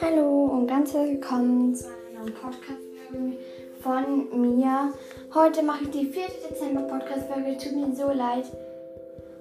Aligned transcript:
Hallo 0.00 0.46
und 0.46 0.66
ganz 0.66 0.92
herzlich 0.92 1.20
willkommen 1.20 1.72
zu 1.76 1.86
einer 1.86 2.24
neuen 2.24 2.34
Podcast-Folge 2.34 3.36
von 3.80 4.58
mir. 4.58 4.92
Heute 5.32 5.62
mache 5.62 5.84
ich 5.84 5.90
die 5.90 6.06
4. 6.06 6.24
Dezember 6.50 6.82
Podcast-Folge. 6.82 7.56
Tut 7.56 7.76
mir 7.76 7.94
so 7.94 8.08
leid. 8.08 8.46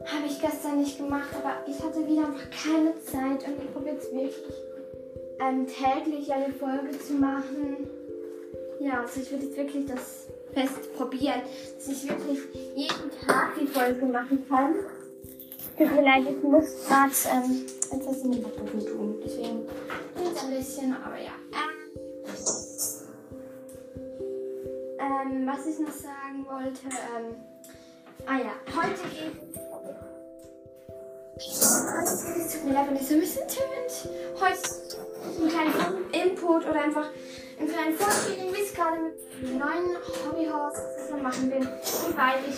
Habe 0.05 0.27
ich 0.27 0.39
gestern 0.39 0.77
nicht 0.77 0.99
gemacht, 0.99 1.29
aber 1.33 1.63
ich 1.67 1.81
hatte 1.83 2.07
wieder 2.07 2.27
einfach 2.27 2.47
keine 2.51 2.93
Zeit 3.01 3.47
und 3.47 3.63
ich 3.63 3.73
probiere 3.73 3.95
jetzt 3.95 4.13
wirklich 4.13 4.35
ähm, 5.39 5.65
täglich 5.65 6.31
eine 6.31 6.53
Folge 6.53 6.91
zu 6.99 7.13
machen. 7.13 7.89
Ja, 8.79 9.01
also 9.01 9.19
ich 9.19 9.31
will 9.31 9.41
jetzt 9.41 9.57
wirklich 9.57 9.87
das 9.87 10.27
fest 10.53 10.93
probieren, 10.95 11.41
dass 11.75 11.87
ich 11.87 12.07
wirklich 12.07 12.39
jeden 12.75 13.09
Tag 13.25 13.55
die 13.59 13.65
Folge 13.65 14.05
machen 14.05 14.45
kann. 14.47 14.75
Tut 15.79 15.95
mir 15.95 16.01
leid, 16.01 16.23
ich 16.29 16.43
muss 16.43 16.85
gerade 16.89 17.13
ähm, 17.31 17.65
etwas 17.89 18.17
in 18.17 18.33
den 18.33 18.43
Backofen 18.43 18.85
tun. 18.85 19.15
Deswegen 19.23 19.65
jetzt 20.21 20.43
ein 20.43 20.49
bisschen, 20.49 20.93
aber 21.01 21.15
ja. 21.15 21.31
Ähm, 24.99 25.41
ähm, 25.41 25.47
was 25.47 25.65
ich 25.65 25.79
noch 25.79 25.93
sagen 25.93 26.45
wollte, 26.49 26.81
ähm, 26.83 27.35
ah 28.25 28.39
ja, 28.39 28.51
heute 28.75 29.03
geht 29.07 29.37
es 31.37 32.53
tut 32.53 32.65
mir 32.65 32.73
leid, 32.73 32.87
wenn 32.89 32.97
ich 32.97 33.07
so 33.07 33.13
ein 33.13 33.21
bisschen 33.21 33.47
tönt. 33.47 34.09
Heute 34.41 34.59
ein 35.41 35.47
kleiner 35.47 36.25
Input 36.25 36.67
oder 36.67 36.81
einfach 36.81 37.07
einen 37.57 37.69
kleinen 37.69 37.95
Vorspielen, 37.95 38.53
wie 38.53 38.61
es 38.63 38.73
gerade 38.73 38.99
mit 38.99 39.13
dem 39.41 39.57
neuen 39.57 39.95
Hobbyhaus 40.25 40.73
machen 41.23 41.49
will. 41.49 41.59
Und 41.59 42.17
weil 42.17 42.39
ich, 42.49 42.57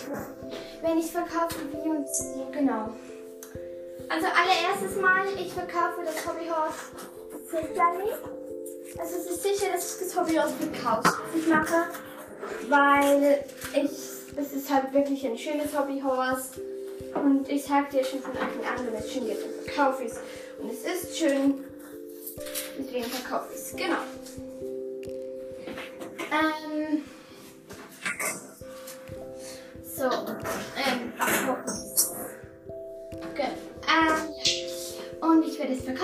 wenn 0.82 0.98
ich 0.98 1.12
verkaufe, 1.12 1.54
wie 1.70 1.88
und 1.88 2.08
so, 2.08 2.48
genau. 2.50 2.90
Also 4.12 4.26
allererstes 4.26 5.00
Mal, 5.00 5.24
ich 5.40 5.54
verkaufe 5.54 6.02
das 6.04 6.26
Hobbyhaus 6.26 6.74
nicht. 7.98 8.98
Also 8.98 9.16
es 9.16 9.26
ist 9.26 9.42
sicher, 9.42 9.72
dass 9.72 9.94
ich 9.94 10.06
das 10.06 10.18
Hobbyhaus 10.18 10.50
verkaufe. 10.52 11.22
Ich 11.34 11.46
mache, 11.46 11.86
weil 12.68 13.42
ich, 13.72 13.90
es 14.36 14.52
ist 14.52 14.70
halt 14.70 14.92
wirklich 14.92 15.26
ein 15.26 15.38
schönes 15.38 15.76
Hobbyhaus. 15.76 16.50
Und 17.14 17.48
ich 17.48 17.64
sag 17.64 17.90
dir 17.90 18.04
schon 18.04 18.20
von 18.20 18.32
Anfang 18.32 18.64
an, 18.64 18.86
wenn 18.86 19.00
es 19.00 19.10
schön 19.10 19.26
geht, 19.26 19.38
dann 19.42 19.64
verkaufe 19.64 20.04
ich 20.04 20.12
es. 20.12 20.18
Und 20.58 20.70
es 20.70 20.84
ist 20.84 21.16
schön. 21.16 21.64
Deswegen 22.78 23.04
verkaufe 23.04 23.48
ich 23.54 23.60
es. 23.60 23.72
Genau. 23.74 23.96
Ähm. 26.18 26.61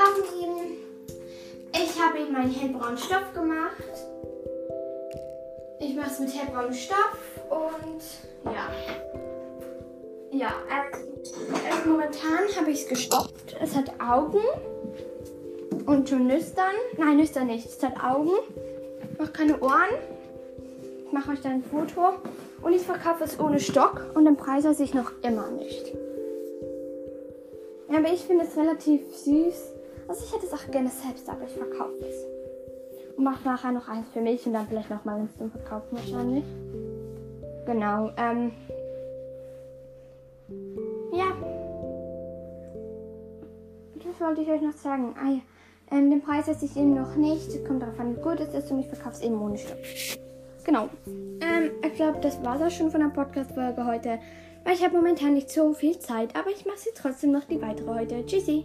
Ich 0.08 0.24
verkaufen 0.24 0.38
geben. 0.38 0.76
Ich 1.72 2.00
habe 2.00 2.18
ihm 2.18 2.32
meinen 2.32 2.50
hellbraunen 2.50 2.98
Stoff 2.98 3.32
gemacht. 3.34 3.82
Ich 5.80 5.94
mache 5.94 6.10
es 6.10 6.20
mit 6.20 6.34
hellbraunem 6.34 6.72
Stoff 6.72 7.18
und 7.50 8.52
ja. 8.52 8.68
Ja, 10.30 10.48
äh, 10.68 11.72
also 11.72 11.88
momentan 11.88 12.48
habe 12.58 12.70
ich 12.70 12.82
es 12.82 12.88
gestoppt. 12.88 13.56
Es 13.60 13.74
hat 13.74 13.92
Augen 14.00 14.42
und 15.86 16.08
schon 16.08 16.26
Nüstern. 16.26 16.74
Nein, 16.96 17.16
Nüstern 17.16 17.46
nicht. 17.46 17.66
Es 17.66 17.82
hat 17.82 18.02
Augen. 18.02 18.32
Macht 19.18 19.34
keine 19.34 19.58
Ohren. 19.60 19.94
Ich 21.06 21.12
mache 21.12 21.32
euch 21.32 21.40
dann 21.40 21.52
ein 21.52 21.64
Foto. 21.64 22.14
Und 22.62 22.72
ich 22.72 22.82
verkaufe 22.82 23.24
es 23.24 23.38
ohne 23.38 23.60
Stock 23.60 24.04
und 24.14 24.24
den 24.24 24.36
Preis 24.36 24.64
weiß 24.64 24.80
ich 24.80 24.92
noch 24.92 25.12
immer 25.22 25.48
nicht. 25.50 25.92
Aber 27.88 28.12
ich 28.12 28.20
finde 28.20 28.44
es 28.44 28.56
relativ 28.56 29.00
süß. 29.16 29.77
Also 30.08 30.24
ich 30.24 30.34
hätte 30.34 30.46
es 30.46 30.52
auch 30.54 30.70
gerne 30.70 30.88
selbst, 30.88 31.28
aber 31.28 31.44
ich 31.44 31.52
verkaufe 31.52 31.98
es. 32.00 32.24
Und 33.16 33.24
mache 33.24 33.46
nachher 33.46 33.72
noch 33.72 33.88
eins 33.88 34.08
für 34.12 34.20
mich 34.20 34.46
und 34.46 34.54
dann 34.54 34.66
vielleicht 34.66 34.90
noch 34.90 35.04
mal 35.04 35.20
eins 35.20 35.36
zum 35.36 35.50
Verkaufen 35.50 35.96
wahrscheinlich. 35.96 36.44
Genau. 37.66 38.10
Ähm, 38.16 38.52
ja. 41.12 41.26
Das 43.96 44.20
wollte 44.20 44.40
ich 44.40 44.48
euch 44.48 44.62
noch 44.62 44.72
sagen. 44.72 45.14
Ah 45.22 45.30
ja. 45.30 45.40
Ähm, 45.90 46.10
den 46.10 46.22
Preis 46.22 46.48
weiß 46.48 46.62
ich 46.62 46.76
eben 46.76 46.94
noch 46.94 47.16
nicht. 47.16 47.64
Kommt 47.66 47.82
darauf 47.82 48.00
an, 48.00 48.16
wie 48.16 48.20
gut 48.20 48.40
es 48.40 48.54
ist 48.54 48.70
und 48.70 48.78
ich 48.78 48.86
verkaufe 48.86 49.16
es 49.16 49.20
eben 49.20 49.40
ohne 49.40 49.58
Stopp. 49.58 49.78
Genau. 50.64 50.88
Ähm, 51.06 51.70
ich 51.84 51.94
glaube, 51.94 52.18
das 52.20 52.42
war 52.42 52.60
es 52.60 52.74
schon 52.74 52.90
von 52.90 53.00
der 53.00 53.08
Podcast-Folge 53.08 53.84
heute. 53.84 54.18
Weil 54.64 54.74
ich 54.74 54.84
habe 54.84 54.96
momentan 54.96 55.34
nicht 55.34 55.50
so 55.50 55.72
viel 55.72 55.98
Zeit, 55.98 56.36
aber 56.36 56.50
ich 56.50 56.66
mache 56.66 56.78
sie 56.78 56.90
trotzdem 56.94 57.32
noch 57.32 57.44
die 57.44 57.60
weitere 57.60 57.88
heute. 57.88 58.24
Tschüssi. 58.24 58.64